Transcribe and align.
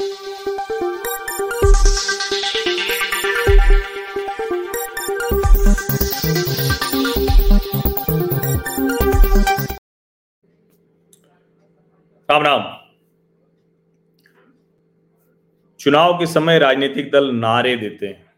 राम 0.00 0.10
राम। 12.30 12.76
चुनाव 15.80 16.18
के 16.18 16.26
समय 16.26 16.58
राजनीतिक 16.58 17.10
दल 17.10 17.30
नारे 17.34 17.76
देते 17.76 18.06
हैं 18.06 18.32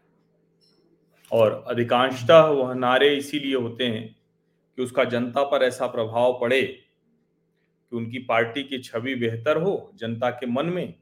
और 1.31 1.63
अधिकांशतः 1.67 2.41
वह 2.41 2.73
नारे 2.73 3.15
इसीलिए 3.15 3.55
होते 3.55 3.83
हैं 3.83 4.15
कि 4.75 4.81
उसका 4.81 5.03
जनता 5.03 5.43
पर 5.43 5.63
ऐसा 5.63 5.87
प्रभाव 5.87 6.37
पड़े 6.41 6.61
कि 6.61 7.95
उनकी 7.95 8.19
पार्टी 8.19 8.63
की 8.63 8.79
छवि 8.79 9.15
बेहतर 9.15 9.61
हो, 9.61 9.91
जनता 9.95 10.29
के 10.29 10.45
मन 10.45 10.65
में 10.65 11.00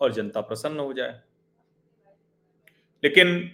और 0.00 0.12
जनता 0.12 0.40
प्रसन्न 0.40 0.78
हो 0.78 0.92
जाए। 0.92 1.20
लेकिन 3.04 3.52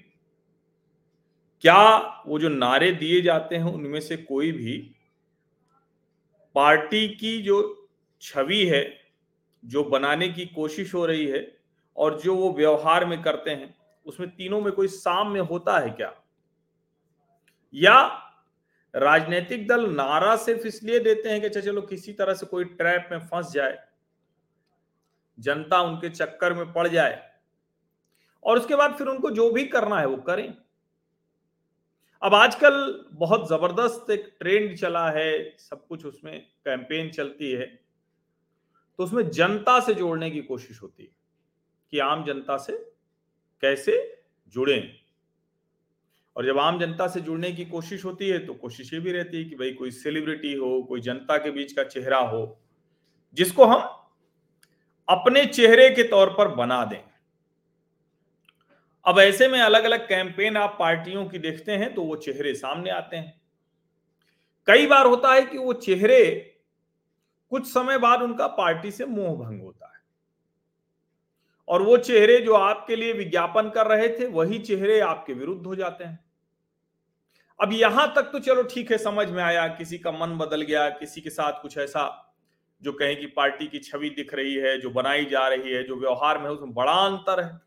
क्या 1.61 1.99
वो 2.27 2.39
जो 2.39 2.49
नारे 2.49 2.93
दिए 2.93 3.21
जाते 3.21 3.57
हैं, 3.57 3.65
उनमें 3.65 4.01
से 4.01 4.17
कोई 4.17 4.53
भी 4.53 4.97
पार्टी 6.55 7.09
की 7.09 7.43
जो 7.43 7.89
छवि 8.21 8.67
है, 8.67 9.01
जो 9.65 9.85
बनाने 9.85 10.29
की 10.29 10.47
कोशिश 10.47 10.95
हो 10.95 11.07
रही 11.07 11.27
है 11.27 11.59
और 11.97 12.21
जो 12.21 12.37
वो 12.37 12.53
व्यवहार 12.53 13.05
में 13.05 13.23
करते 13.23 13.51
हैं, 13.51 13.75
उसमें 14.07 14.37
तीनों 14.37 14.61
में 14.61 14.73
कोई 14.73 14.89
साम्य 14.89 15.41
होता 15.41 15.79
है 15.79 15.91
क्या? 15.91 16.15
या 17.75 18.23
राजनीतिक 18.95 19.69
दल 19.69 19.91
नारा 19.91 20.37
सिर्फ़ 20.37 20.67
इसलिए 20.67 20.99
देते 20.99 21.29
हैं 21.29 21.41
कि 21.41 21.47
अच्छा 21.47 21.61
चलो 21.61 21.83
किसी 21.83 22.13
तरह 22.13 22.35
से 22.35 22.47
कोई 22.47 22.65
ट्रैप 22.65 23.09
में 23.13 23.19
फंस 23.19 23.53
जाए 23.53 23.79
जनता 25.43 25.81
उनके 25.81 26.09
चक्कर 26.09 26.53
में 26.53 26.73
पड़ 26.73 26.89
जाए। 26.89 27.21
और 28.45 28.59
उसके 28.59 28.77
बाद 28.77 28.95
फिर 28.95 29.07
उनको 29.07 29.31
जो 29.31 29.51
भी 29.51 29.65
करना 29.65 29.99
है 30.01 30.07
वो 30.07 30.17
करें। 30.17 30.55
अब 32.23 32.35
आजकल 32.35 33.05
बहुत 33.13 33.49
ज़बरदस्त 33.49 34.11
एक 34.11 34.37
ट्रेंड 34.41 34.77
चला 34.79 35.09
है, 35.11 35.57
सब 35.59 35.87
कुछ 35.87 36.05
उसमें 36.07 36.41
कैंपेन 36.65 37.11
चलती 37.11 37.53
है। 37.53 37.67
तो 38.99 39.05
उसमें 39.05 39.31
जनता 39.31 39.79
से 39.81 39.95
जोड़ने 39.95 40.31
की 40.31 40.43
कोशिश 40.43 40.83
होती 40.83 41.03
है 41.03 41.17
कि 41.93 41.99
आम 41.99 42.25
जनता 42.25 42.57
से 42.57 42.73
कैसे 43.63 43.95
जुड़े। 44.55 44.99
और 46.37 46.47
जब 46.47 46.59
आम 46.59 46.79
जनता 46.81 47.07
से 47.07 47.21
जुड़ने 47.21 47.53
की 47.53 47.65
कोशिश 47.65 48.05
होती 48.05 48.29
है 48.29 48.39
तो 48.47 48.55
कोशिश 48.55 48.93
ये 48.95 49.01
भी 49.01 49.13
रहती 49.13 49.37
है 49.37 49.45
कि 49.45 49.57
भाई 49.57 49.73
कोई 49.73 49.91
सेलिब्रिटी 49.91 50.53
हो, 50.55 50.83
कोई 50.83 51.01
जनता 51.01 51.37
के 51.39 51.51
बीच 51.51 51.73
का 51.73 51.85
चेहरा 51.85 52.19
हो, 52.19 52.61
जिसको 53.37 53.65
हम 53.65 54.02
अपने 55.09 55.45
चेहरे 55.47 55.89
के 55.91 56.03
तौर 56.03 56.31
पर 56.31 56.49
बना 56.49 56.85
दें। 56.85 57.01
अब 59.05 59.19
ऐसे 59.19 59.49
में 59.49 59.61
अलग 59.61 59.85
अलग 59.85 60.09
कैंपेन 60.09 60.57
आप 60.57 60.77
पार्टियों 60.81 61.27
की 61.27 61.39
देखते 61.39 61.73
हैं 61.73 61.95
तो 61.95 62.03
वो 62.03 62.17
चेहरे 62.17 62.55
सामने 62.55 62.91
आते 62.91 63.17
हैं। 63.17 63.41
कई 64.67 64.87
बार 64.87 65.07
होता 65.07 65.33
है 65.35 65.43
कि 65.43 65.59
वो 65.59 65.73
चेहरे 65.73 66.25
कुछ 67.51 67.67
समय 67.67 67.99
बाद 67.99 68.23
उनका 68.23 68.47
पार्टी 68.47 68.91
से 68.91 69.07
मोह 69.07 69.35
भंग 69.37 69.63
होता 69.63 69.87
है। 69.87 70.01
और 71.69 71.83
वो 71.83 71.97
चेहरे 71.97 72.39
जो 72.39 72.55
आपके 72.55 72.97
लिए 72.97 73.13
विज्ञापन 73.13 73.71
कर 73.71 73.87
रहे 73.87 74.09
थे, 74.09 74.27
वही 74.27 74.59
चेहरे 74.59 75.01
आपके 75.01 75.33
विरुद्ध 75.33 75.67
हो 75.67 75.75
जाते 75.77 76.05
हैं। 76.05 76.19
अब 77.61 77.73
यहाँ 77.73 78.13
तक 78.17 78.23
तो 78.23 78.39
चलो 78.39 78.63
ठीक 78.63 78.91
है, 78.91 78.99
समझ 78.99 79.31
में 79.31 79.43
आया, 79.43 79.67
किसी 79.69 79.99
का 79.99 80.13
मन 80.13 80.39
बदल 80.39 80.63
गया, 80.63 80.89
किसी 80.89 81.21
के 81.21 81.31
साथ 81.31 81.63
कुछ 81.63 81.79
ऐसा 81.79 82.32
जो 82.83 82.93
कहें 82.93 83.17
कि 83.17 83.27
पार्टी 83.27 83.67
की 83.67 83.79
छवि 83.79 84.11
दिख 84.11 84.35
रही 84.35 84.55
है, 84.55 84.79
जो 84.79 84.91
बनाई 84.91 85.25
जा 85.25 85.47
रही 85.49 85.73
है, 85.73 85.83
जो 85.85 85.97
व्यवहार 85.97 86.39
में 86.39 86.45
है, 86.45 86.51
उसमें 86.51 86.73
बड़ा 86.75 86.93
अंतर 86.93 87.41
है। 87.41 87.61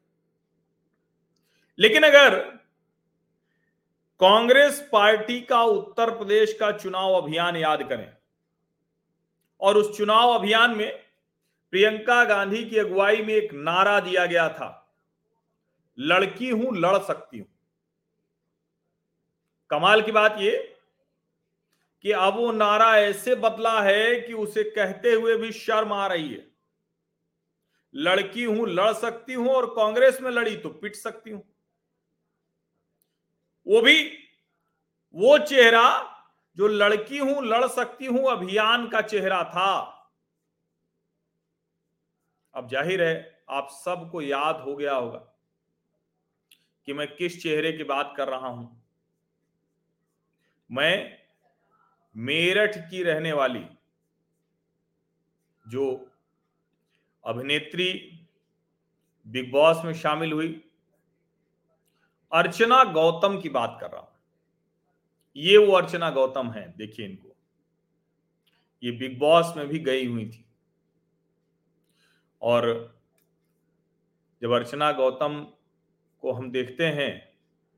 लेकिन 1.80 2.04
अगर 2.04 2.40
कांग्रेस 4.20 4.80
पार्टी 4.92 5.40
का 5.42 5.62
उत्तर 5.64 6.10
प्रदेश 6.10 6.54
का 6.54 6.72
चुनाव 6.72 7.14
अभियान 7.14 7.56
याद 7.56 7.84
करें, 7.84 8.12
और 9.62 9.78
उस 9.78 9.98
चुनाव 9.98 10.34
अभियान 10.34 10.78
में 10.78 10.92
प्रियंका 11.74 12.24
गांधी 12.24 12.64
की 12.66 12.78
अगुवाई 12.78 13.22
में 13.22 13.34
एक 13.34 13.54
नारा 13.54 14.00
दिया 14.00 14.26
गया 14.26 14.48
था, 14.50 14.70
लड़की 15.98 16.50
हूँ, 16.50 16.76
लड़ 16.78 16.98
सकती 16.98 17.40
हूँ। 17.40 17.48
कमाल 19.70 20.02
की 20.02 20.12
बात 20.12 20.38
यह 20.40 20.75
कि 22.06 22.12
अब 22.12 22.36
वो 22.38 22.52
नारा 22.52 22.98
ऐसे 22.98 23.36
बदला 23.36 23.82
है 23.82 24.20
कि 24.22 24.34
उसे 24.34 24.64
कहते 24.64 25.12
हुए 25.12 25.36
भी 25.38 25.52
शर्म 25.52 25.94
आ 25.94 26.06
रही 26.08 26.28
है। 26.34 26.46
लड़की 27.94 28.44
हूँ, 28.44 28.68
लड़ 28.68 28.92
सकती 28.94 29.34
हूँ 29.34 29.48
और 29.50 29.66
कांग्रेस 29.66 30.22
में 30.22 30.30
लड़ी 30.32 30.56
तो 30.58 30.70
पिट 30.70 30.96
सकती 30.96 31.32
हूँ। 31.32 31.42
वो 33.68 33.82
भी, 33.82 34.06
वो 35.16 35.38
चेहरा 35.38 35.88
जो 36.58 36.68
लड़की 36.68 37.18
हूँ, 37.18 37.44
लड़ 37.44 37.68
सकती 37.68 38.06
हूँ, 38.06 38.32
अभियान 38.32 38.88
का 38.88 39.02
चेहरा 39.02 39.44
था। 39.44 39.74
अब 42.56 42.70
ज़ाहिर 42.70 43.04
है, 43.04 43.44
आप 43.50 43.70
सबको 43.72 44.22
याद 44.22 44.62
हो 44.62 44.76
गया 44.76 44.96
होगा 44.96 45.26
कि 46.88 46.94
मैं 46.94 47.16
किस 47.16 47.42
चेहरे 47.44 47.72
की 47.72 47.84
बात 47.84 48.14
कर 48.18 48.28
रहा 48.28 48.48
हूँ। 48.48 48.84
मैं 50.70 51.25
मेरठ 52.16 52.78
की 52.90 53.04
रहने 53.04 53.32
वाली 53.34 53.66
जो 55.66 56.12
अभिनेत्री 57.24 57.92
बिग 59.28 59.52
बॉस 59.52 59.84
में 59.86 59.94
शामिल 59.94 60.32
हुई, 60.32 60.62
अर्चना 62.32 62.84
गौतम 62.84 63.40
की 63.42 63.50
बात 63.50 63.78
कर 63.82 63.90
रहा 63.92 64.02
हूँ। 64.02 64.14
ये 65.36 65.58
वो 65.58 65.74
अर्चना 65.74 66.10
गौतम 66.10 66.52
है, 66.52 66.68
देखिए 66.78 67.06
इनको। 67.06 67.36
ये 68.84 68.92
बिग 68.92 69.18
बॉस 69.20 69.54
में 69.58 69.68
भी 69.68 69.80
गई 69.80 70.06
हुई 70.06 70.30
थी। 70.30 70.46
और 72.42 72.96
जब 74.42 74.52
अर्चना 74.52 74.92
गौतम 74.92 75.44
को 76.24 76.32
हम 76.32 76.52
देखते 76.52 76.86
हैं 76.86 77.12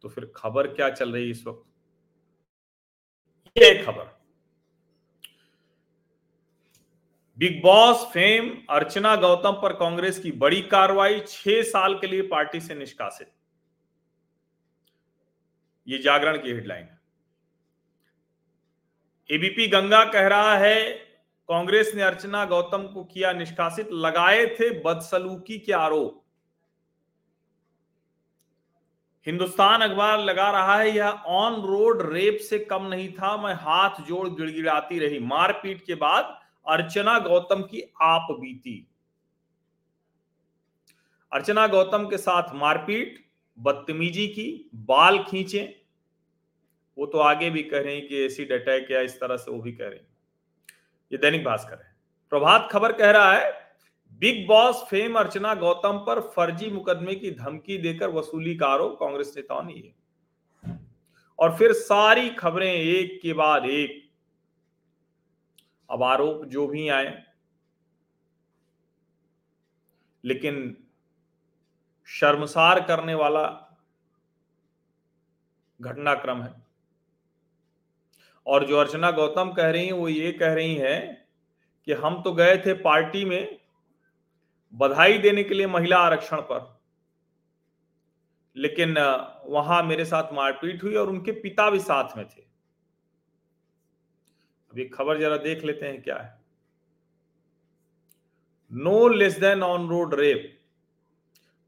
तो 0.03 0.09
फिर 0.09 0.31
खबर 0.35 0.67
क्या 0.67 0.89
चल 0.89 1.13
रही 1.13 1.23
है 1.23 1.29
इस 1.29 1.45
वक्त? 1.47 1.65
ये 3.57 3.83
खबर। 3.85 4.16
Bigg 7.37 7.61
Boss, 7.63 8.05
fame, 8.05 8.63
Archana, 8.69 9.15
Gautam 9.15 9.51
पर 9.51 9.73
कांग्रेस 9.73 10.19
की 10.19 10.31
बड़ी 10.31 10.61
कार्रवाई, 10.61 11.19
छह 11.19 11.61
साल 11.61 11.95
के 11.95 12.07
लिए 12.07 12.21
पार्टी 12.21 12.59
से 12.59 12.75
निष्कासित। 12.75 13.31
ये 15.87 15.97
जागरण 15.97 16.37
की 16.37 16.51
हेडलाइन 16.51 16.83
है। 16.83 16.99
एबीपी 19.31 19.67
गंगा 19.67 20.03
कह 20.05 20.27
रहा 20.27 20.57
है, 20.57 20.91
कांग्रेस 21.49 21.91
ने 21.95 22.01
अर्चना, 22.01 22.45
गौतम 22.45 22.83
को 22.87 23.03
किया 23.03 23.33
निष्कासित, 23.33 23.91
लगाए 23.91 24.45
थे 24.45 24.69
बदसलूकी 24.79 25.59
के 25.59 25.73
आरोप। 25.73 26.23
हिंदुस्तान 29.25 29.81
अखबार 29.81 30.19
लगा 30.19 30.51
रहा 30.51 30.77
है, 30.77 30.89
यह 30.89 31.09
ऑन 31.09 31.61
रोड 31.61 32.13
रेप 32.13 32.37
से 32.37 32.59
कम 32.59 32.83
नहीं 32.83 33.13
था, 33.13 33.37
मैं 33.37 33.53
हाथ 33.53 34.01
जोड़ 34.01 34.29
गिड़गिड़ाती 34.29 34.99
रही। 34.99 35.19
मारपीट 35.19 35.85
के 35.85 35.95
बाद 35.95 36.46
अर्चना 36.67 37.19
गौतम 37.19 37.61
की 37.61 37.81
आप 38.01 38.27
बीती। 38.31 38.87
अर्चना 41.33 41.67
गौतम 41.67 42.05
के 42.05 42.17
साथ 42.17 42.53
मारपीट, 42.55 43.25
बदतमीजी 43.59 44.27
की, 44.27 44.69
बाल 44.75 45.23
खींचे। 45.23 45.81
वो 46.97 47.05
तो 47.05 47.17
आगे 47.17 47.49
भी 47.49 47.63
कह 47.63 47.79
रहे 47.79 47.95
हैं 47.95 48.07
कि 48.07 48.15
एसिड 48.15 48.51
अटैक 48.51 48.91
या 48.91 49.01
इस 49.01 49.19
तरह 49.19 49.37
से 49.37 49.51
वो 49.51 49.61
भी 49.61 49.71
कह 49.71 49.87
रहे 49.87 49.99
हैं। 49.99 50.07
ये 51.11 51.17
दैनिक 51.17 51.43
भास्कर 51.43 51.83
है। 51.85 51.95
प्रभात 52.29 52.69
खबर 52.71 52.91
कह 52.91 53.11
रहा 53.11 53.33
है, 53.33 53.51
Bigg 54.11 54.47
Boss 54.47 54.75
fame 54.75 55.15
Archana 55.15 55.53
Gautam 55.55 55.97
पर 55.97 56.19
फर्जी 56.19 56.71
मुकदमे 56.71 57.15
की 57.15 57.31
धमकी 57.31 57.77
देकर 57.77 58.09
वसूली 58.09 58.55
का 58.55 58.67
आरोप 58.67 58.99
कांग्रेस 58.99 59.33
नेताओं 59.35 59.63
ने 59.63 59.93
और 61.39 61.55
फिर 61.57 61.73
सारी 61.73 62.29
खबरें 62.29 62.73
एक 62.73 63.19
के 63.21 63.33
बाद 63.33 63.65
एक। 63.65 64.06
अब 65.89 66.03
आरोप 66.03 66.45
जो 66.45 66.67
भी 66.67 66.87
आए, 66.89 67.23
लेकिन 70.23 70.75
शर्मसार 72.09 72.79
करने 72.81 73.13
वाला 73.15 73.45
घटनाक्रम 75.79 76.41
है। 76.41 76.53
और 78.45 78.65
जो 78.65 78.77
अर्चना 78.77 79.11
गौतम 79.11 79.51
कह 79.53 79.69
रही 79.69 79.85
हैं, 79.85 79.93
वो 79.93 80.07
ये 80.09 80.31
कह 80.31 80.53
रही 80.53 80.75
हैं 80.75 81.27
कि 81.87 81.93
हम 81.93 82.21
तो 82.23 82.33
गए 82.33 82.57
थे 82.57 82.73
पार्टी 82.81 83.23
में 83.25 83.59
बधाई 84.73 85.17
देने 85.17 85.43
के 85.43 85.53
लिए 85.53 85.67
महिला 85.67 85.97
आरक्षण 85.99 86.41
पर, 86.41 86.79
लेकिन, 88.55 88.97
वहाँ 89.47 89.81
मेरे 89.83 90.05
साथ 90.05 90.33
मारपीट 90.33 90.83
हुई 90.83 90.95
और 90.95 91.09
उनके 91.09 91.31
पिता 91.41 91.69
भी 91.69 91.79
साथ 91.79 92.17
में 92.17 92.25
थे। 92.27 92.45
अब 94.73 94.89
खबर 94.93 95.19
जरा 95.19 95.37
देख 95.39 95.63
लेते 95.65 95.85
हैं 95.85 96.01
क्या 96.01 96.17
है। 96.17 96.35
No 98.71 99.07
less 99.09 99.39
than 99.39 99.63
on 99.63 99.87
road 99.89 100.13
rape 100.19 100.53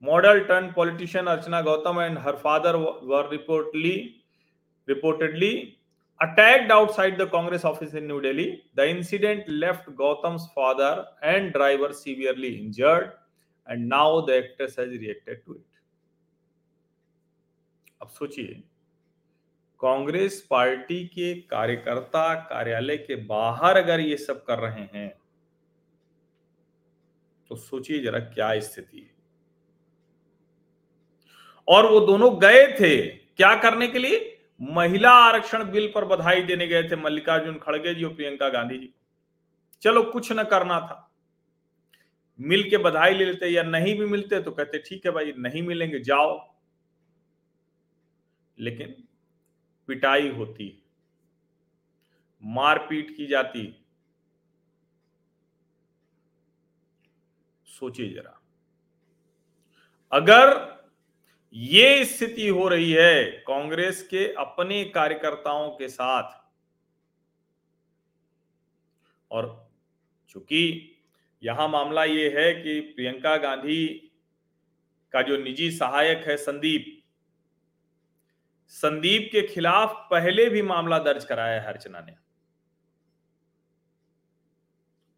model 0.03 0.39
turned 0.45 0.71
politician 0.73 1.25
Archana 1.27 1.61
Gautam 1.61 2.01
and 2.01 2.17
her 2.19 2.35
father 2.37 2.75
were 2.75 3.29
reportedly 3.31 3.97
reportedly 4.87 5.51
attacked 6.19 6.71
outside 6.71 7.17
the 7.17 7.27
Congress 7.31 7.65
office 7.65 7.95
in 7.95 8.05
New 8.05 8.19
Delhi 8.19 8.45
the 8.75 8.85
incident 8.89 9.49
left 9.49 9.89
Gautam 9.97 10.37
father 10.55 11.03
and 11.23 11.51
driver 11.51 11.91
severely 11.93 12.47
injured 12.55 13.11
and 13.67 13.87
now 13.87 14.21
the 14.27 14.29
actress 14.33 14.75
has 14.79 14.89
reacted 14.91 15.43
to 15.45 15.53
it 15.55 15.63
अब 18.01 18.09
सोचिए। 18.09 18.61
Congress 19.81 20.41
party 20.49 21.03
के 21.05 21.33
कार्यकर्ता 21.41 22.33
कार्यालय 22.41 22.97
के 22.97 23.15
बाहर 23.25 23.77
अगर 23.77 23.99
ये 23.99 24.17
सब 24.17 24.43
कर 24.45 24.59
रहे 24.59 24.83
हैं 24.93 25.07
तो 27.51 27.55
सोचिए 27.55 27.99
जरा 27.99 28.19
क्या 28.19 28.59
स्थिति 28.59 28.99
है। 28.99 29.11
और 31.67 31.85
वो 31.85 31.99
दोनों 31.99 32.31
गए 32.41 32.65
थे 32.79 32.95
क्या 33.07 33.53
करने 33.55 33.87
के 33.87 33.99
लिए? 33.99 34.35
महिला 34.61 35.11
आरक्षण 35.11 35.63
बिल 35.71 35.91
पर 35.95 36.05
बधाई 36.05 36.41
देने 36.43 36.67
गए 36.67 36.83
थे 36.83 36.95
मल्लिकार्जुन 36.95 37.59
खड़गे 37.59 37.93
जी 37.95 38.03
और 38.03 38.13
प्रियंका 38.13 38.49
गांधी 38.49 38.77
जी। 38.77 38.93
चलो 39.83 40.03
कुछ 40.03 40.31
न 40.31 40.43
करना 40.43 40.79
था। 40.79 41.05
मिल 42.39 42.69
के 42.69 42.77
बधाई 42.77 43.13
ले 43.13 43.25
लेते 43.25 43.47
या 43.47 43.63
नहीं 43.63 43.97
भी 43.99 44.05
मिलते 44.05 44.41
तो 44.41 44.51
कहते, 44.51 44.77
ठीक 44.79 45.05
है 45.05 45.11
भाई, 45.11 45.33
नहीं 45.37 45.61
मिलेंगे, 45.63 45.99
जाओ। 45.99 46.37
लेकिन 48.57 48.95
पिटाई 49.89 50.29
होती 50.29 50.75
मारपीट 52.43 53.15
की 53.17 53.25
जाती 53.27 53.63
सोचिए 57.67 58.09
जरा। 58.09 58.39
अगर 60.11 60.51
ये 61.55 62.05
स्थिति 62.05 62.47
हो 62.47 62.67
रही 62.67 62.91
है 62.91 63.23
कांग्रेस 63.47 64.01
के 64.03 64.25
अपने 64.33 64.83
कार्यकर्ताओं 64.85 65.69
के 65.71 65.89
साथ, 65.89 66.37
और 69.31 69.69
चूँकि 70.29 70.95
यहाँ 71.43 71.67
मामला 71.67 72.03
ये 72.03 72.29
है 72.29 72.53
कि 72.53 72.79
प्रियंका 72.95 73.35
गांधी 73.37 73.85
का 75.13 75.21
जो 75.21 75.37
निजी 75.37 75.71
सहायक 75.71 76.27
है 76.27 76.37
संदीप 76.37 76.98
संदीप 78.73 79.29
के 79.31 79.41
खिलाफ 79.47 79.95
पहले 80.11 80.49
भी 80.49 80.61
मामला 80.61 80.97
दर्ज 80.99 81.25
कराया 81.25 81.61
है 81.61 81.67
अर्चना 81.67 81.99
ने। 81.99 82.15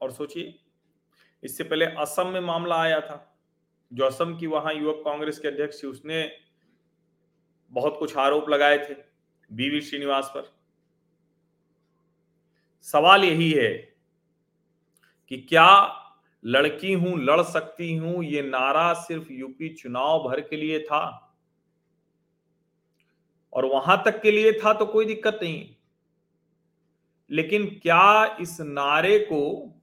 और 0.02 0.12
सोचिए, 0.12 0.54
इससे 1.44 1.64
पहले 1.64 1.86
असम 1.86 2.28
में 2.28 2.40
मामला 2.40 2.76
आया 2.76 3.00
था, 3.00 3.18
जो 3.92 4.06
असम 4.06 4.38
की 4.38 4.48
वहाँ 4.48 4.74
युवक 4.74 5.02
कांग्रेस 5.06 5.40
के 5.40 5.48
अध्यक्ष 5.48 5.84
थी, 5.84 5.88
उसने 5.88 6.32
बहुत 7.72 7.96
कुछ 8.00 8.16
आरोप 8.18 8.50
लगाए 8.50 8.78
थे 8.78 8.96
बीवी 9.52 9.82
श्रीनिवास 9.82 10.32
पर। 10.36 10.52
सवाल 12.82 13.24
यही 13.24 13.52
है 13.52 13.74
कि 15.32 15.38
क्या 15.40 15.98
लड़की 16.44 16.94
हूँ, 16.94 17.18
लड़ 17.20 17.42
सकती 17.42 17.96
हूँ, 17.96 18.24
ये 18.24 18.42
नारा 18.42 18.94
सिर्फ़ 18.94 19.32
यूपी 19.32 19.70
चुनाव 19.70 20.24
भर 20.24 20.42
के 20.42 20.56
लिए 20.56 20.80
था? 20.80 21.31
और 23.54 23.66
वहाँ 23.66 24.02
तक 24.06 24.22
के 24.22 24.32
लिए 24.32 24.52
था 24.54 24.74
तो 24.74 24.86
कोई 24.86 25.06
दिक्कत 25.06 25.40
नहीं। 25.44 25.70
लेकिन 27.32 27.66
क्या 27.84 28.38
इस 28.42 28.58
नारे 28.62 29.18
को, 29.20 29.74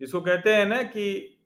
जिसको 0.00 0.20
कहते 0.20 0.54
हैं 0.54 0.66
ना 0.66 0.82
कि 0.82 1.38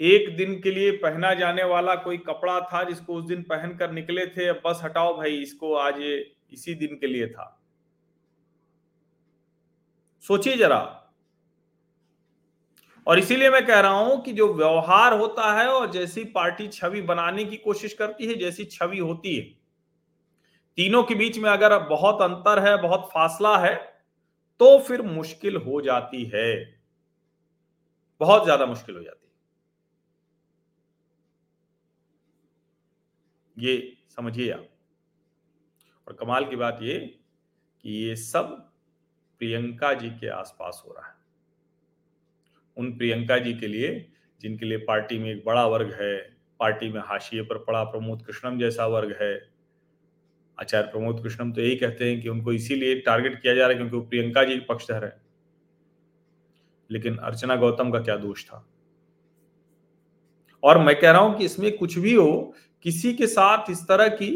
एक 0.00 0.36
दिन 0.36 0.60
के 0.60 0.70
लिए 0.70 0.90
पहना 0.92 1.32
जाने 1.34 1.64
वाला 1.64 1.94
कोई 1.94 2.18
कपड़ा 2.18 2.60
था 2.60 2.82
जिसको 2.84 3.14
उस 3.14 3.24
दिन 3.24 3.42
पहनकर 3.42 3.90
निकले 3.90 4.26
थे, 4.26 4.46
अब 4.46 4.60
बस 4.66 4.80
हटाओ 4.84 5.16
भाई, 5.16 5.36
इसको 5.36 5.74
आज 5.74 6.00
ये 6.00 6.36
इसी 6.52 6.74
दिन 6.74 6.96
के 6.96 7.06
लिए 7.06 7.26
था। 7.26 7.60
सोचिए 10.24 10.56
जरा। 10.56 11.00
और 13.06 13.18
इसीलिए 13.18 13.50
मैं 13.50 13.66
कह 13.66 13.80
रहा 13.80 13.98
हूँ 13.98 14.22
कि 14.22 14.32
जो 14.32 14.52
व्यवहार 14.54 15.18
होता 15.18 15.52
है 15.52 15.66
और 15.68 15.90
जैसी 15.90 16.24
पार्टी 16.24 16.68
छवि 16.68 17.02
बनाने 17.02 17.44
की 17.44 17.56
कोशिश 17.56 17.94
करती 17.94 18.26
है, 18.26 18.34
जैसी 18.34 18.64
छवि 18.64 18.98
होती 18.98 19.36
है 19.36 19.63
तीनों 20.78 21.02
के 21.04 21.14
बीच 21.14 21.38
में 21.38 21.50
अगर 21.50 21.78
बहुत 21.88 22.22
अंतर 22.22 22.58
है, 22.58 22.76
बहुत 22.82 23.08
फासला 23.14 23.56
है 23.58 23.74
तो 24.60 24.78
फिर 24.78 25.02
मुश्किल 25.02 25.56
हो 25.56 25.80
जाती 25.80 26.24
है। 26.34 26.80
बहुत 28.20 28.44
ज़्यादा 28.44 28.66
मुश्किल 28.66 28.96
हो 28.96 29.02
जाती 29.02 29.26
है। 29.26 29.32
ये 33.56 33.96
समझिए 34.16 34.50
आप। 34.52 34.68
और 36.06 36.14
कमाल 36.14 36.44
की 36.44 36.56
बात 36.56 36.78
ये 36.82 36.98
कि 36.98 37.90
ये 37.98 38.16
सब 38.16 38.50
प्रियंका 39.40 39.92
जी 39.94 40.10
के 40.10 40.28
आसपास 40.30 40.82
हो 40.86 40.92
रहा 40.92 41.06
है। 41.08 41.14
उन 42.76 42.96
प्रियंका 42.98 43.38
जी 43.38 43.54
के 43.54 43.66
लिए, 43.66 44.10
जिनके 44.40 44.66
लिए 44.66 44.78
पार्टी 44.78 45.18
में 45.18 45.30
एक 45.30 45.42
बड़ा 45.46 45.66
वर्ग 45.66 45.92
है, 46.00 46.16
पार्टी 46.60 46.88
में 46.88 47.00
हाशिए 47.00 47.42
पर 47.42 47.58
पड़ा 47.58 47.82
प्रमोद 47.84 48.22
कृष्णम 48.26 48.58
जैसा 48.58 48.86
वर्ग 48.86 49.16
है 49.22 49.34
आचार्य 50.58 50.86
प्रमोद 50.86 51.22
कृष्णम 51.22 51.52
तो 51.52 51.60
यही 51.60 51.76
कहते 51.76 52.10
हैं 52.10 52.20
कि 52.20 52.28
उनको 52.28 52.52
इसीलिए 52.52 53.00
टारगेट 53.00 53.40
किया 53.42 53.54
जा 53.54 53.60
रहा 53.60 53.68
है 53.68 53.74
क्योंकि 53.76 53.96
वो 53.96 54.02
प्रियंका 54.02 54.44
जी 54.44 54.58
पक्षधर 54.68 55.04
है 55.04 55.16
लेकिन 56.90 57.16
अर्चना 57.18 57.56
गौतम 57.56 57.90
का 57.90 57.98
क्या 58.00 58.16
दोष 58.16 58.44
था? 58.44 58.66
और 60.62 60.78
मैं 60.78 60.94
कह 61.00 61.10
रहा 61.10 61.20
हूँ 61.20 61.36
कि 61.38 61.44
इसमें 61.44 61.76
कुछ 61.76 61.98
भी 61.98 62.14
हो, 62.14 62.54
किसी 62.84 63.12
के 63.14 63.26
साथ 63.26 63.70
इस 63.70 63.82
तरह 63.88 64.08
की 64.10 64.30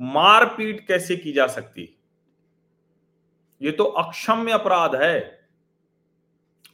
मारपीट 0.00 0.86
कैसे 0.88 1.16
की 1.16 1.32
जा 1.32 1.46
सकती 1.48 1.88
ये 3.60 3.70
तो 3.70 3.84
अक्षम्य 3.84 4.52
अपराध 4.52 4.94
है। 4.94 5.40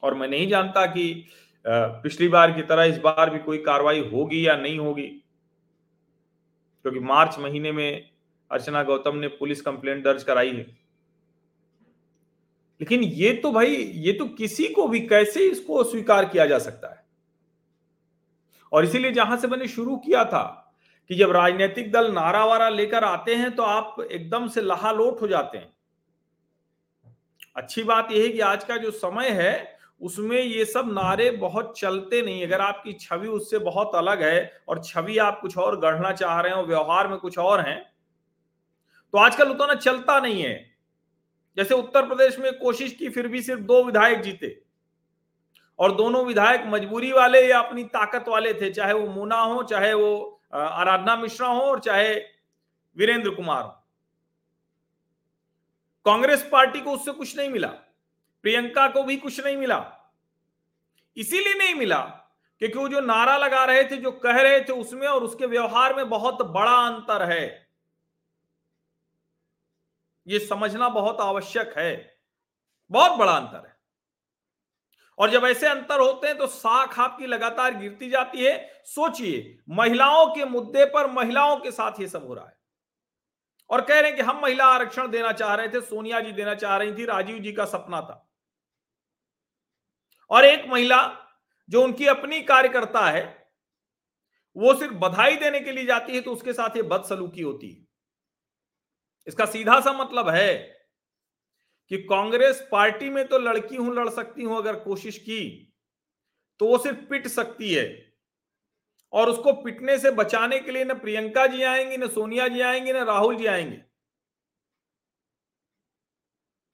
और 0.02 0.14
मैं 0.14 0.28
नहीं 0.28 0.48
जानता 0.48 0.84
कि 0.86 1.26
पिछली 1.64 2.28
बार 2.28 2.52
की 2.52 2.62
तरह 2.62 2.84
इस 2.84 2.98
बार 2.98 3.30
भी 3.30 3.38
कोई 3.38 3.58
कार्रवाई 3.58 4.00
होगी 4.12 4.46
या 4.46 4.56
नहीं 4.56 4.78
होगी। 4.78 5.06
क्योंकि 6.84 7.00
मार्च 7.00 7.38
महीने 7.38 7.72
में 7.72 8.10
अर्चना 8.50 8.82
गौतम 8.82 9.16
ने 9.16 9.28
पुलिस 9.28 9.60
कंप्लेंट 9.62 10.04
दर्ज 10.04 10.22
कराई 10.22 10.50
है। 10.50 10.66
लेकिन 12.80 13.02
ये 13.02 13.32
तो 13.32 13.52
भाई, 13.52 13.74
ये 13.76 14.12
तो 14.12 14.24
किसी 14.26 14.68
को 14.68 14.86
भी 14.88 15.00
कैसे 15.00 15.40
इसको 15.40 15.82
स्वीकार 15.84 16.24
किया 16.24 16.46
जा 16.46 16.58
सकता 16.58 16.88
है? 16.88 17.04
और 18.72 18.84
इसीलिए 18.84 19.10
जहाँ 19.10 19.36
से 19.36 19.48
मैंने 19.48 19.68
शुरू 19.68 19.96
किया 19.96 20.24
था 20.24 20.72
कि 21.10 21.14
जब 21.14 21.30
राजनीतिक 21.30 21.90
दल 21.92 22.12
नारा 22.12 22.44
वारा 22.44 22.68
लेकर 22.68 23.04
आते 23.04 23.34
हैं 23.34 23.50
तो 23.50 23.62
आप 23.62 23.96
एकदम 24.02 24.48
से 24.48 24.60
लहालोट 24.60 25.20
हो 25.22 25.28
जाते 25.28 25.58
हैं। 25.58 25.72
अच्छी 27.56 27.82
बात 27.82 28.12
यह 28.12 28.22
है 28.22 28.28
कि 28.28 28.40
आज 28.40 28.64
का 28.64 28.76
जो 28.76 28.90
समय 28.90 29.28
है, 29.28 29.78
उसमें 30.00 30.40
ये 30.40 30.64
सब 30.64 30.92
नारे 30.92 31.30
बहुत 31.30 31.78
चलते 31.78 32.22
नहीं। 32.22 32.46
अगर 32.46 32.60
आपकी 32.60 32.92
छवि 32.92 33.28
उससे 33.28 33.58
बहुत 33.58 33.94
अलग 33.94 34.22
है 34.22 34.52
और 34.68 34.82
छवि 34.84 35.18
आप 35.18 35.38
कुछ 35.40 35.56
और 35.58 35.78
गढ़ना 35.80 36.12
चाह 36.12 36.40
रहे 36.40 36.52
हो, 36.52 36.62
व्यवहार 36.62 37.08
में 37.08 37.18
कुछ 37.18 37.38
और 37.38 37.60
हैं 37.60 37.89
तो 39.12 39.18
आजकल 39.18 39.50
उतना 39.50 39.74
चलता 39.74 40.20
नहीं 40.20 40.42
है। 40.42 40.76
जैसे 41.56 41.74
उत्तर 41.74 42.06
प्रदेश 42.06 42.38
में 42.38 42.58
कोशिश 42.58 42.92
की, 42.92 43.08
फिर 43.08 43.28
भी 43.28 43.42
सिर्फ़ 43.42 43.60
दो 43.60 43.84
विधायक 43.84 44.20
जीते। 44.20 44.62
और 45.78 45.96
दोनों 45.96 46.24
विधायक 46.26 46.62
मजबूरी 46.66 47.12
वाले 47.12 47.50
या 47.50 47.60
अपनी 47.60 47.84
ताकत 47.84 48.24
वाले 48.28 48.54
थे, 48.54 48.70
चाहे 48.70 48.92
वो 48.92 49.06
मुना 49.06 49.40
हो, 49.40 49.62
चाहे 49.62 49.92
वो 49.94 50.42
आराधना 50.54 51.16
मिश्रा 51.16 51.48
हो 51.48 51.60
और 51.60 51.80
चाहे 51.80 52.14
वीरेंद्र 52.96 53.30
कुमार 53.30 53.62
हो। 53.62 53.68
कांग्रेस 56.04 56.48
पार्टी 56.52 56.80
को 56.80 56.90
उससे 56.90 57.12
कुछ 57.12 57.36
नहीं 57.36 57.48
मिला। 57.48 57.68
प्रियंका 58.42 58.88
को 58.88 59.02
भी 59.02 59.16
कुछ 59.16 59.44
नहीं 59.44 59.56
मिला। 59.56 59.96
इसीलिए 61.16 61.54
नहीं 61.54 61.74
मिला 61.74 62.00
क्योंकि 62.58 62.78
वो 62.78 62.88
जो 62.88 63.00
नारा 63.00 63.36
लगा 63.36 63.64
रहे 63.64 63.84
थे, 63.84 63.96
जो 63.96 64.10
कह 64.10 64.40
रहे 64.40 64.60
थे 64.60 64.72
उसमें 64.72 65.08
और 65.08 65.24
उसके 65.24 65.46
व्यवहार 65.46 65.94
में 65.94 66.08
बहुत 66.08 66.42
बड़ा 66.42 66.76
अंतर 66.86 67.22
है। 67.22 67.69
ये 70.30 70.38
समझना 70.38 70.88
बहुत 70.88 71.20
आवश्यक 71.20 71.74
है। 71.78 72.18
बहुत 72.90 73.18
बड़ा 73.18 73.32
अंतर 73.32 73.66
है। 73.66 73.76
और 75.18 75.30
जब 75.30 75.44
ऐसे 75.44 75.66
अंतर 75.66 76.00
होते 76.00 76.26
हैं 76.26 76.38
तो 76.38 76.46
साख 76.46 76.98
आपकी 77.00 77.26
लगातार 77.26 77.74
गिरती 77.74 78.10
जाती 78.10 78.44
है। 78.44 78.82
सोचिए, 78.84 79.58
महिलाओं 79.68 80.34
के 80.34 80.44
मुद्दे 80.44 80.84
पर 80.84 81.10
महिलाओं 81.10 81.56
के 81.56 81.70
साथ 81.70 82.00
ये 82.00 82.08
सब 82.08 82.26
हो 82.26 82.34
रहा 82.34 82.46
है। 82.46 82.58
और 83.70 83.80
कह 83.80 84.00
रहे 84.00 84.10
हैं 84.10 84.16
कि 84.16 84.22
हम 84.22 84.40
महिला 84.42 84.64
आरक्षण 84.64 85.08
देना 85.08 85.32
चाह 85.32 85.54
रहे 85.54 85.68
थे, 85.68 85.80
सोनिया 85.80 86.20
जी 86.20 86.32
देना 86.32 86.54
चाह 86.54 86.76
रही 86.76 86.94
थी, 86.94 87.04
राजीव 87.04 87.38
जी 87.38 87.52
का 87.52 87.64
सपना 87.64 88.00
था। 88.00 88.30
और 90.30 90.44
एक 90.44 90.64
महिला 90.68 91.26
जो 91.68 91.82
उनकी 91.82 92.06
अपनी 92.06 92.42
कार्यकर्ता 92.42 93.10
है, 93.10 93.52
वो 94.56 94.74
सिर्फ़ 94.74 94.94
बधाई 94.94 95.36
देने 95.36 95.60
के 95.60 95.72
लिए 95.72 95.86
जाती 95.86 96.14
है 96.14 96.20
तो 96.20 96.32
उसके 96.32 96.52
साथ 96.52 96.76
ये 96.76 96.82
बदसलूकी 96.82 97.42
होती 97.42 97.72
है। 97.72 97.89
इसका 99.30 99.46
सीधा 99.46 99.80
सा 99.80 99.92
मतलब 99.92 100.28
है 100.28 100.54
कि 101.90 101.98
कांग्रेस 102.02 102.68
पार्टी 102.72 103.10
में 103.10 103.28
तो 103.28 103.38
लड़की 103.38 103.76
हूँ, 103.76 103.94
लड़ 103.94 104.08
सकती 104.08 104.42
हूँ 104.42 104.56
अगर 104.56 104.80
कोशिश 104.80 105.18
की 105.18 105.66
तो 106.60 106.66
वो 106.66 106.78
सिर्फ़ 106.78 106.98
पिट 106.98 107.26
सकती 107.26 107.74
है। 107.74 108.16
और 109.12 109.30
उसको 109.30 109.52
पिटने 109.52 109.98
से 109.98 110.10
बचाने 110.10 110.60
के 110.60 110.70
लिए 110.70 110.84
न 110.84 110.94
प्रियंका 110.94 111.46
जी 111.46 111.62
आएँगी, 111.62 111.96
न 111.96 112.08
सोनिया 112.08 112.48
जी 112.48 112.60
आएँगी, 112.60 112.92
न 112.92 112.96
राहुल 112.96 113.36
जी 113.36 113.46
आएँगे। 113.46 113.82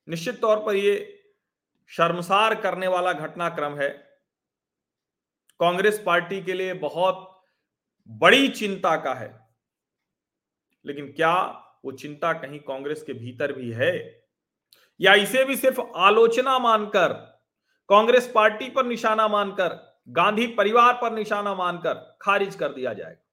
निश्चित 0.08 0.40
तौर 0.40 0.64
पर 0.66 0.76
यह 0.76 1.12
शर्मसार 1.86 2.60
करने 2.60 2.88
वाला 2.88 3.12
घटनाक्रम 3.12 3.78
है। 3.78 3.88
कांग्रेस 5.60 6.02
पार्टी 6.06 6.42
के 6.42 6.52
लिए 6.52 6.74
बहुत 6.74 7.44
बड़ी 8.08 8.48
चिंता 8.48 8.96
का 8.96 9.14
है। 9.14 9.46
लेकिन 10.84 11.12
क्या 11.12 11.62
वो 11.86 11.92
चिंता 11.92 12.32
कहीं 12.32 12.60
कांग्रेस 12.60 13.02
के 13.02 13.12
भीतर 13.12 13.52
भी 13.52 13.70
है? 13.70 14.24
या 15.00 15.14
इसे 15.14 15.44
भी 15.44 15.56
सिर्फ़ 15.56 15.80
आलोचना 15.96 16.58
मानकर, 16.58 17.12
कांग्रेस 17.88 18.32
पार्टी 18.34 18.70
पर 18.70 18.86
निशाना 18.86 19.28
मानकर, 19.28 20.00
गांधी 20.08 20.46
परिवार 20.46 20.94
पर 20.94 21.12
निशाना 21.12 21.54
मानकर 21.54 22.18
खारिज 22.22 22.54
कर 22.54 22.68
दिया 22.68 22.92
जाएगा? 22.92 23.26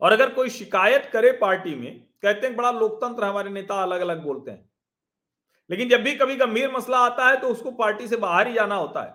और 0.00 0.12
अगर 0.12 0.30
कोई 0.30 0.48
शिकायत 0.48 1.10
करे 1.12 1.32
पार्टी 1.32 1.74
में, 1.74 2.00
कहते 2.22 2.46
हैं 2.46 2.56
बड़ा 2.56 2.70
लोकतंत्र 2.70 3.24
हमारे 3.24 3.50
नेता 3.50 3.82
अलग 3.82 4.00
अलग 4.00 4.22
बोलते 4.22 4.50
हैं। 4.50 4.70
लेकिन 5.70 5.88
जब 5.88 6.02
भी 6.02 6.14
कभी 6.14 6.36
गंभीर 6.36 6.70
मसला 6.72 6.98
आता 6.98 7.28
है 7.28 7.36
तो 7.36 7.48
उसको 7.48 7.70
पार्टी 7.70 8.08
से 8.08 8.16
बाहर 8.16 8.48
ही 8.48 8.54
जाना 8.54 8.74
होता 8.74 9.02
है। 9.02 9.14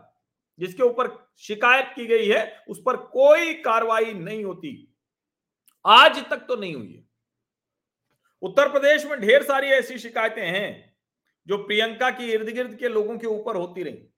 जिसके 0.59 0.83
ऊपर 0.83 1.29
शिकायत 1.37 1.93
की 1.95 2.05
गई 2.05 2.27
है, 2.27 2.63
उस 2.69 2.81
पर 2.85 2.97
कोई 2.97 3.53
कार्रवाई 3.53 4.13
नहीं 4.13 4.45
होती। 4.45 4.95
आज 5.85 6.29
तक 6.29 6.37
तो 6.37 6.55
नहीं 6.55 6.75
हुई 6.75 6.93
है। 6.93 7.04
उत्तर 8.45 8.71
प्रदेश 8.71 9.05
में 9.05 9.19
ढेर 9.19 9.43
सारी 9.43 9.67
ऐसी 9.67 9.97
शिकायतें 9.99 10.45
हैं 10.47 10.95
जो 11.47 11.57
प्रियंका 11.57 12.09
की 12.09 12.31
इर्द 12.31 12.49
गिर्द 12.49 12.75
के 12.75 12.87
लोगों 12.87 13.17
के 13.17 13.27
ऊपर 13.27 13.55
होती 13.55 13.83
रही। 13.83 14.09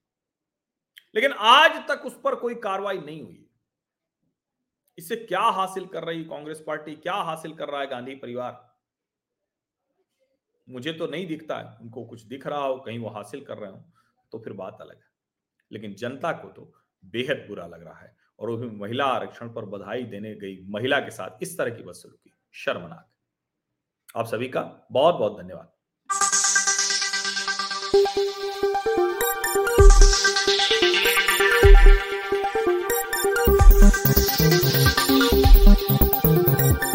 लेकिन 1.14 1.32
आज 1.32 1.88
तक 1.88 2.06
उस 2.06 2.20
पर 2.24 2.34
कोई 2.34 2.54
कार्रवाई 2.54 2.98
नहीं 2.98 3.22
हुई। 3.22 3.50
इससे 4.98 5.16
क्या 5.16 5.40
हासिल 5.40 5.86
कर 5.86 6.04
रही 6.04 6.24
कांग्रेस 6.24 6.62
पार्टी? 6.66 6.94
क्या 6.94 7.14
हासिल 7.14 7.54
कर 7.54 7.68
रहा 7.68 7.80
है 7.80 7.86
गांधी 7.86 8.14
परिवार? 8.14 8.76
मुझे 10.68 10.92
तो 10.92 11.06
नहीं 11.06 11.26
दिखता 11.26 11.58
है। 11.58 11.76
उनको 11.78 12.04
कुछ 12.04 12.22
दिख 12.22 12.46
रहा 12.46 12.58
हो, 12.58 12.76
कहीं 12.76 12.98
वो 12.98 13.08
हासिल 13.08 13.44
कर 13.44 13.58
रहे 13.58 13.70
हो 13.70 13.84
तो 14.32 14.38
फिर 14.38 14.52
बात 14.52 14.78
अलग 14.80 14.96
है। 14.96 15.08
लेकिन 15.72 15.94
जनता 15.94 16.32
को 16.32 16.48
तो 16.48 16.72
बेहद 17.04 17.44
बुरा 17.48 17.66
लग 17.66 17.84
रहा 17.84 18.00
है 18.00 18.16
और 18.38 18.50
वो 18.50 18.56
भी 18.56 18.68
महिला 18.70 19.04
आरक्षण 19.04 19.48
पर 19.48 19.64
बधाई 19.64 20.02
देने 20.02 20.34
गई 20.34 20.66
महिला 20.66 21.00
के 21.00 21.10
साथ 21.10 21.42
इस 21.42 21.58
तरह 21.58 21.74
की 21.76 21.82
बदसलूकी। 21.82 22.34
शर्मनाक। 22.54 23.10
आप 24.18 24.26
सभी 24.26 24.48
का 24.48 24.60
बहुत 24.92 25.14
बहुत 25.14 25.40
धन्यवाद। 25.40 25.66